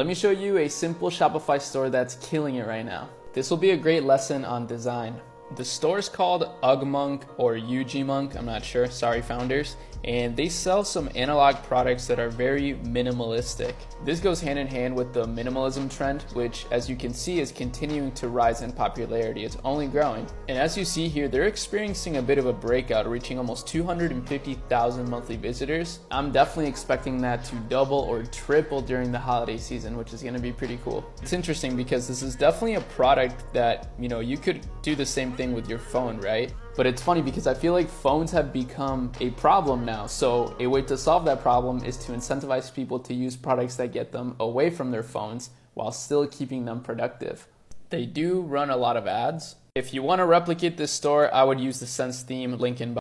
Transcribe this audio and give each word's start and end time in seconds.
Let 0.00 0.06
me 0.06 0.14
show 0.14 0.30
you 0.30 0.56
a 0.56 0.66
simple 0.66 1.10
Shopify 1.10 1.60
store 1.60 1.90
that's 1.90 2.14
killing 2.26 2.54
it 2.54 2.66
right 2.66 2.86
now. 2.86 3.10
This 3.34 3.50
will 3.50 3.58
be 3.58 3.72
a 3.72 3.76
great 3.76 4.02
lesson 4.02 4.46
on 4.46 4.66
design. 4.66 5.20
The 5.56 5.64
store 5.64 5.98
is 5.98 6.08
called 6.08 6.48
Ugmonk 6.62 7.22
or 7.36 7.54
UGMonk, 7.54 8.36
I'm 8.36 8.46
not 8.46 8.64
sure, 8.64 8.88
sorry 8.88 9.20
founders, 9.20 9.76
and 10.04 10.36
they 10.36 10.48
sell 10.48 10.84
some 10.84 11.10
analog 11.14 11.56
products 11.64 12.06
that 12.06 12.20
are 12.20 12.30
very 12.30 12.74
minimalistic. 12.74 13.74
This 14.04 14.20
goes 14.20 14.40
hand 14.40 14.58
in 14.60 14.68
hand 14.68 14.94
with 14.94 15.12
the 15.12 15.26
minimalism 15.26 15.94
trend, 15.94 16.22
which 16.34 16.66
as 16.70 16.88
you 16.88 16.94
can 16.94 17.12
see 17.12 17.40
is 17.40 17.50
continuing 17.50 18.12
to 18.12 18.28
rise 18.28 18.62
in 18.62 18.72
popularity. 18.72 19.44
It's 19.44 19.58
only 19.64 19.88
growing. 19.88 20.26
And 20.48 20.56
as 20.56 20.78
you 20.78 20.84
see 20.84 21.08
here, 21.08 21.28
they're 21.28 21.48
experiencing 21.48 22.16
a 22.16 22.22
bit 22.22 22.38
of 22.38 22.46
a 22.46 22.52
breakout, 22.52 23.08
reaching 23.08 23.36
almost 23.36 23.66
250,000 23.66 25.10
monthly 25.10 25.36
visitors. 25.36 25.98
I'm 26.12 26.30
definitely 26.30 26.68
expecting 26.68 27.20
that 27.22 27.44
to 27.46 27.56
double 27.68 27.98
or 27.98 28.22
triple 28.22 28.80
during 28.80 29.10
the 29.10 29.18
holiday 29.18 29.58
season, 29.58 29.96
which 29.96 30.14
is 30.14 30.22
gonna 30.22 30.38
be 30.38 30.52
pretty 30.52 30.78
cool. 30.84 31.04
It's 31.20 31.32
interesting 31.32 31.76
because 31.76 32.06
this 32.06 32.22
is 32.22 32.36
definitely 32.36 32.76
a 32.76 32.80
product 32.82 33.52
that, 33.52 33.92
you 33.98 34.08
know, 34.08 34.20
you 34.20 34.38
could 34.38 34.64
do 34.82 34.94
the 34.94 35.04
same 35.04 35.32
thing 35.40 35.54
with 35.54 35.70
your 35.70 35.78
phone, 35.78 36.20
right? 36.20 36.52
But 36.76 36.86
it's 36.86 37.00
funny 37.00 37.22
because 37.22 37.46
I 37.46 37.54
feel 37.54 37.72
like 37.72 37.88
phones 37.88 38.30
have 38.32 38.52
become 38.52 39.10
a 39.20 39.30
problem 39.30 39.86
now. 39.86 40.06
So, 40.06 40.54
a 40.60 40.66
way 40.66 40.82
to 40.82 40.98
solve 40.98 41.24
that 41.24 41.40
problem 41.40 41.82
is 41.82 41.96
to 42.04 42.12
incentivize 42.12 42.74
people 42.74 42.98
to 43.00 43.14
use 43.14 43.36
products 43.36 43.76
that 43.76 43.90
get 43.90 44.12
them 44.12 44.36
away 44.38 44.68
from 44.68 44.90
their 44.90 45.02
phones 45.02 45.48
while 45.72 45.92
still 45.92 46.26
keeping 46.26 46.66
them 46.66 46.80
productive. 46.82 47.46
They 47.88 48.04
do 48.04 48.42
run 48.42 48.68
a 48.68 48.76
lot 48.76 48.98
of 48.98 49.06
ads. 49.06 49.56
If 49.74 49.94
you 49.94 50.02
want 50.02 50.18
to 50.18 50.26
replicate 50.26 50.76
this 50.76 50.92
store, 50.92 51.32
I 51.32 51.44
would 51.44 51.60
use 51.60 51.80
the 51.80 51.86
Sense 51.86 52.22
theme 52.22 52.58
link 52.58 52.80
in 52.80 52.88